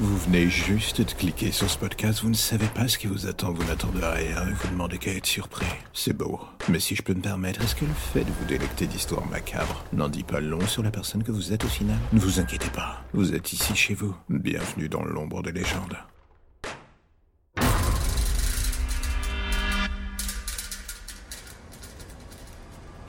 [0.00, 3.26] Vous venez juste de cliquer sur ce podcast, vous ne savez pas ce qui vous
[3.26, 5.66] attend, vous n'attendez rien et vous demandez qu'à être surpris.
[5.92, 6.40] C'est beau.
[6.70, 9.84] Mais si je peux me permettre, est-ce que le fait de vous délecter d'histoires macabres
[9.92, 11.98] n'en dit pas long sur la personne que vous êtes au final?
[12.14, 14.16] Ne vous inquiétez pas, vous êtes ici chez vous.
[14.30, 15.98] Bienvenue dans l'ombre des légendes.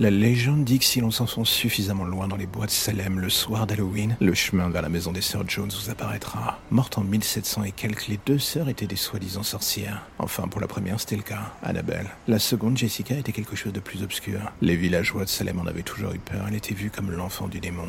[0.02, 3.30] La légende dit que si l'on s'enfonce suffisamment loin dans les bois de Salem le
[3.30, 6.58] soir d'Halloween, le chemin vers la maison des sœurs Jones vous apparaîtra.
[6.72, 10.02] Mortes en 1700 et quelques, les deux sœurs étaient des soi-disant sorcières.
[10.18, 12.10] Enfin, pour la première, c'était le cas, Annabelle.
[12.28, 14.40] La seconde, Jessica, était quelque chose de plus obscur.
[14.64, 16.46] Les villageois de Salem en avaient toujours eu peur.
[16.48, 17.86] Elle était vue comme l'enfant du démon.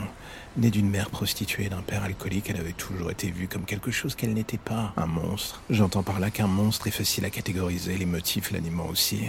[0.58, 3.90] Née d'une mère prostituée et d'un père alcoolique, elle avait toujours été vue comme quelque
[3.90, 5.62] chose qu'elle n'était pas, un monstre.
[5.70, 9.22] J'entends par là qu'un monstre est facile à catégoriser, les motifs l'animant aussi.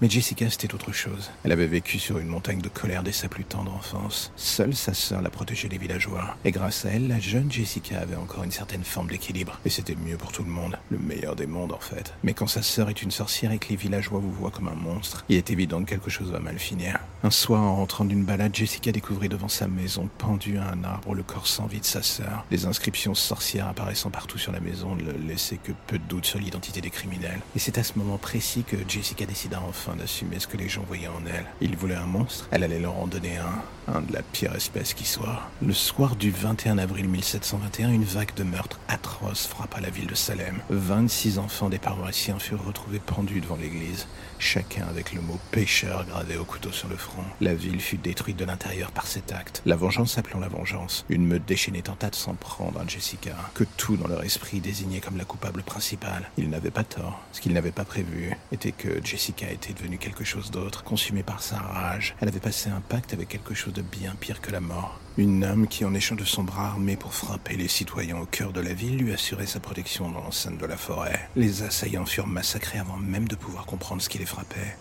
[0.00, 1.30] Mais Jessica, c'était autre chose.
[1.44, 4.32] Elle avait vécu sur une montagne de colère dès sa plus tendre enfance.
[4.36, 6.36] Seule sa sœur la protégeait des villageois.
[6.44, 9.60] Et grâce à elle, la jeune Jessica avait encore une certaine forme d'équilibre.
[9.64, 10.78] Et c'était mieux pour tout le monde.
[10.90, 12.14] Le meilleur des mondes, en fait.
[12.22, 14.74] Mais quand sa sœur est une sorcière et que les villageois vous voient comme un
[14.74, 16.98] monstre, il est évident que quelque chose va mal finir.
[17.22, 21.14] Un soir, en rentrant d'une balade, Jessica découvrit devant sa maison, pendue à un arbre,
[21.14, 22.44] le corps sans vie de sa sœur.
[22.50, 26.38] Les inscriptions sorcières apparaissant partout sur la maison ne laissaient que peu de doute sur
[26.38, 27.40] l'identité des criminels.
[27.54, 30.84] Et c'est à ce moment précis que Jessica décida enfin d'assumer ce que les gens
[30.86, 31.46] voyaient en elle.
[31.60, 34.94] Ils voulaient un monstre, elle allait leur en donner un, un de la pire espèce
[34.94, 35.42] qui soit.
[35.60, 40.14] Le soir du 21 avril 1721, une vague de meurtres atroces frappa la ville de
[40.14, 40.58] Salem.
[40.70, 44.06] 26 enfants des paroissiens furent retrouvés pendus devant l'église,
[44.38, 47.22] chacun avec le mot pécheur gravé au couteau sur le front.
[47.40, 51.04] La ville fut détruite de l'intérieur par cet acte, la vengeance appelant la vengeance.
[51.08, 55.00] Une meute déchaînée tenta de s'en prendre à Jessica, que tout dans leur esprit désignait
[55.00, 56.30] comme la coupable principale.
[56.36, 57.20] Ils n'avaient pas tort.
[57.32, 61.42] Ce qu'ils n'avaient pas prévu était que Jessica était devenue quelque chose d'autre, consumée par
[61.42, 62.14] sa rage.
[62.20, 65.00] Elle avait passé un pacte avec quelque chose de bien pire que la mort.
[65.16, 68.52] Une âme qui, en échange de son bras armé pour frapper les citoyens au cœur
[68.52, 71.28] de la ville, lui assurait sa protection dans l'enceinte de la forêt.
[71.36, 74.76] Les assaillants furent massacrés avant même de pouvoir comprendre ce qui les frappait.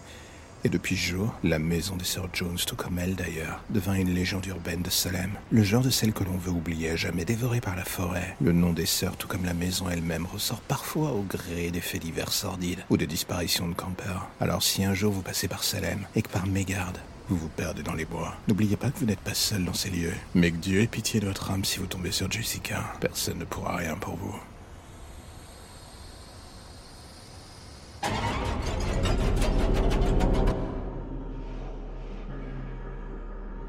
[0.63, 4.13] Et depuis ce jour, la maison des sœurs Jones, tout comme elle d'ailleurs, devint une
[4.13, 5.31] légende urbaine de Salem.
[5.49, 8.35] Le genre de celle que l'on veut oublier, à jamais dévorée par la forêt.
[8.41, 12.01] Le nom des sœurs, tout comme la maison elle-même, ressort parfois au gré des faits
[12.01, 14.29] divers sordides ou de disparitions de campeurs.
[14.39, 17.81] Alors si un jour vous passez par Salem et que par mégarde, vous vous perdez
[17.81, 18.35] dans les bois.
[18.47, 20.13] N'oubliez pas que vous n'êtes pas seul dans ces lieux.
[20.35, 22.83] Mais que Dieu ait pitié de votre âme si vous tombez sur Jessica.
[22.99, 24.35] Personne ne pourra rien pour vous.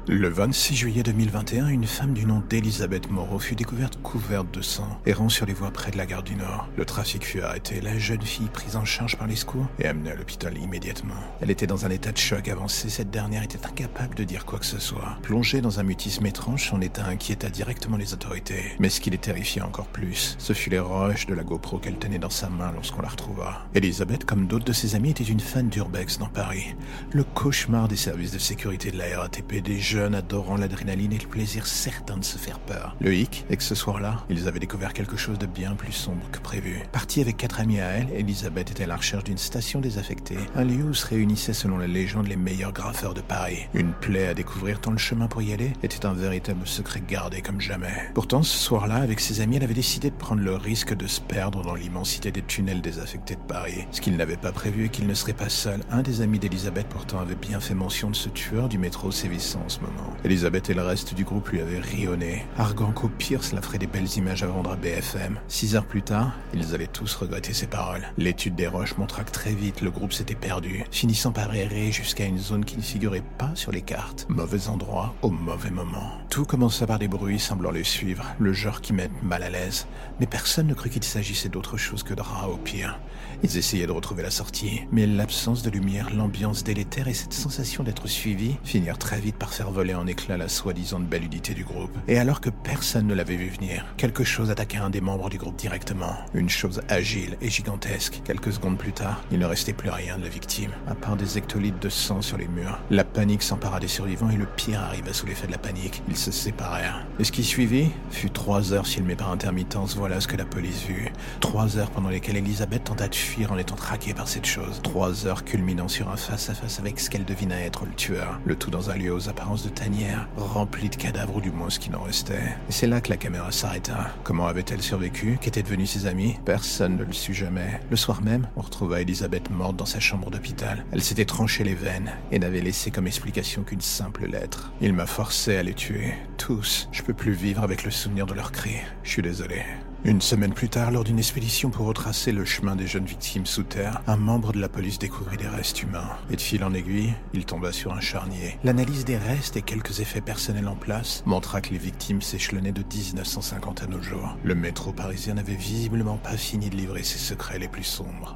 [0.09, 4.99] Le 26 juillet 2021, une femme du nom d'Elisabeth Moreau fut découverte couverte de sang,
[5.05, 6.67] errant sur les voies près de la gare du Nord.
[6.75, 10.11] Le trafic fut arrêté, la jeune fille prise en charge par les secours et amenée
[10.11, 11.13] à l'hôpital immédiatement.
[11.39, 14.59] Elle était dans un état de choc avancé, cette dernière était incapable de dire quoi
[14.59, 15.17] que ce soit.
[15.21, 18.73] Plongée dans un mutisme étrange, son état inquiéta directement les autorités.
[18.79, 21.97] Mais ce qui les terrifiait encore plus, ce fut les roches de la GoPro qu'elle
[21.97, 23.65] tenait dans sa main lorsqu'on la retrouva.
[23.73, 26.75] Elisabeth, comme d'autres de ses amis, était une fan d'Urbex dans Paris.
[27.13, 31.67] Le cauchemar des services de sécurité de la RATP des adorant l'adrénaline et le plaisir
[31.67, 32.95] certain de se faire peur.
[32.99, 36.29] Le hic est que ce soir-là, ils avaient découvert quelque chose de bien plus sombre
[36.31, 36.81] que prévu.
[36.91, 40.63] Partie avec quatre amis à elle, Elisabeth était à la recherche d'une station désaffectée, un
[40.63, 43.67] lieu où se réunissaient selon la légende les meilleurs graffeurs de Paris.
[43.73, 47.41] Une plaie à découvrir tant le chemin pour y aller était un véritable secret gardé
[47.41, 48.09] comme jamais.
[48.13, 51.21] Pourtant, ce soir-là, avec ses amis, elle avait décidé de prendre le risque de se
[51.21, 53.85] perdre dans l'immensité des tunnels désaffectés de Paris.
[53.91, 55.81] Ce qu'il n'avait pas prévu est qu'il ne serait pas seul.
[55.91, 59.63] Un des amis d'Elisabeth pourtant avait bien fait mention de ce tueur du métro sévissant
[59.83, 60.13] moment.
[60.23, 63.87] Elisabeth et le reste du groupe lui avaient rionné, arguant qu'au pire cela ferait des
[63.87, 65.39] belles images à vendre à BFM.
[65.47, 68.07] Six heures plus tard, ils allaient tous regretter ces paroles.
[68.17, 72.25] L'étude des roches montra que très vite le groupe s'était perdu, finissant par errer jusqu'à
[72.25, 74.25] une zone qui ne figurait pas sur les cartes.
[74.29, 76.17] Mauvais endroit au mauvais moment.
[76.29, 79.87] Tout commença par des bruits semblant les suivre, le genre qui met mal à l'aise.
[80.19, 82.99] Mais personne ne crut qu'il s'agissait d'autre chose que de rats au pire.
[83.43, 87.83] Ils essayaient de retrouver la sortie, mais l'absence de lumière, l'ambiance délétère et cette sensation
[87.83, 91.65] d'être suivi finirent très vite par faire voler en éclats la soi-disant belle unité du
[91.65, 91.91] groupe.
[92.07, 95.37] Et alors que personne ne l'avait vu venir, quelque chose attaqua un des membres du
[95.37, 96.15] groupe directement.
[96.33, 98.21] Une chose agile et gigantesque.
[98.23, 101.37] Quelques secondes plus tard, il ne restait plus rien de la victime, à part des
[101.37, 102.79] hectolitres de sang sur les murs.
[102.91, 106.03] La panique s'empara des survivants et le pire arriva sous l'effet de la panique.
[106.07, 107.05] Ils se séparèrent.
[107.19, 110.83] Et ce qui suivit fut trois heures filmées par intermittence, voilà ce que la police
[110.87, 111.09] vit.
[111.39, 114.81] Trois heures pendant lesquelles Elisabeth tenta de fuir en étant traquée par cette chose.
[114.83, 118.39] Trois heures culminant sur un face-à-face avec ce qu'elle devina être le tueur.
[118.45, 121.69] Le tout dans un lieu aux apparences de tanière, rempli de cadavres ou du moins
[121.69, 122.55] ce qui n'en restait.
[122.69, 124.13] Et c'est là que la caméra s'arrêta.
[124.23, 125.37] Comment avait-elle survécu?
[125.41, 126.35] Qu'étaient devenus ses amis?
[126.45, 127.79] Personne ne le sut jamais.
[127.89, 130.85] Le soir même, on retrouva Elisabeth morte dans sa chambre d'hôpital.
[130.91, 134.71] Elle s'était tranché les veines et n'avait laissé comme explication qu'une simple lettre.
[134.81, 136.13] Il m'a forcé à les tuer.
[136.37, 136.89] Tous.
[136.91, 138.77] Je peux plus vivre avec le souvenir de leurs cris.
[139.03, 139.63] Je suis désolé.
[140.05, 143.63] Une semaine plus tard, lors d'une expédition pour retracer le chemin des jeunes victimes sous
[143.63, 146.09] terre, un membre de la police découvrit des restes humains.
[146.29, 148.59] Et de fil en aiguille, il tomba sur un charnier.
[148.65, 152.83] L'analyse des restes et quelques effets personnels en place montra que les victimes s'échelonnaient de
[152.83, 154.37] 1950 à nos jours.
[154.43, 158.35] Le métro parisien n'avait visiblement pas fini de livrer ses secrets les plus sombres.